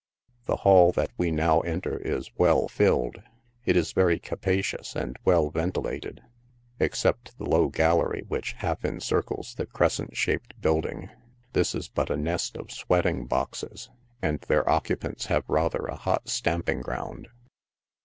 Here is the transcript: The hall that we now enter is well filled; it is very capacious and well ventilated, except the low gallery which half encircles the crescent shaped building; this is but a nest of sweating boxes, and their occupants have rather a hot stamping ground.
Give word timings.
The 0.45 0.55
hall 0.55 0.91
that 0.93 1.11
we 1.15 1.29
now 1.29 1.59
enter 1.59 1.99
is 1.99 2.31
well 2.35 2.67
filled; 2.67 3.21
it 3.65 3.77
is 3.77 3.91
very 3.91 4.17
capacious 4.17 4.95
and 4.95 5.15
well 5.25 5.51
ventilated, 5.51 6.21
except 6.79 7.37
the 7.37 7.45
low 7.45 7.67
gallery 7.67 8.23
which 8.27 8.53
half 8.53 8.83
encircles 8.83 9.53
the 9.53 9.67
crescent 9.67 10.17
shaped 10.17 10.59
building; 10.59 11.11
this 11.53 11.75
is 11.75 11.87
but 11.87 12.09
a 12.09 12.17
nest 12.17 12.57
of 12.57 12.71
sweating 12.71 13.27
boxes, 13.27 13.91
and 14.23 14.41
their 14.41 14.67
occupants 14.67 15.27
have 15.27 15.43
rather 15.47 15.85
a 15.85 15.97
hot 15.97 16.27
stamping 16.29 16.81
ground. 16.81 17.27